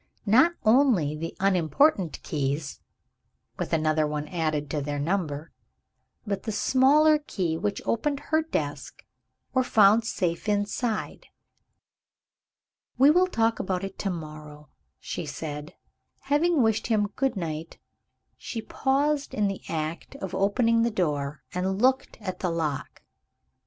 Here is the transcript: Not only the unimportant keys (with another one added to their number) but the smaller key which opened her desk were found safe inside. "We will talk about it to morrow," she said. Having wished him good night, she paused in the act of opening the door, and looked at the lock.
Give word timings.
Not 0.25 0.53
only 0.65 1.15
the 1.15 1.37
unimportant 1.39 2.23
keys 2.23 2.79
(with 3.59 3.71
another 3.71 4.07
one 4.07 4.27
added 4.29 4.67
to 4.71 4.81
their 4.81 4.97
number) 4.97 5.51
but 6.25 6.41
the 6.41 6.51
smaller 6.51 7.19
key 7.19 7.55
which 7.55 7.83
opened 7.85 8.19
her 8.19 8.41
desk 8.41 9.05
were 9.53 9.61
found 9.63 10.03
safe 10.03 10.49
inside. 10.49 11.27
"We 12.97 13.11
will 13.11 13.27
talk 13.27 13.59
about 13.59 13.83
it 13.83 13.99
to 13.99 14.09
morrow," 14.09 14.69
she 14.99 15.27
said. 15.27 15.75
Having 16.21 16.63
wished 16.63 16.87
him 16.87 17.13
good 17.15 17.35
night, 17.35 17.77
she 18.37 18.59
paused 18.59 19.35
in 19.35 19.47
the 19.47 19.61
act 19.69 20.15
of 20.15 20.33
opening 20.33 20.81
the 20.81 20.89
door, 20.89 21.43
and 21.53 21.79
looked 21.79 22.17
at 22.21 22.39
the 22.39 22.49
lock. 22.49 23.03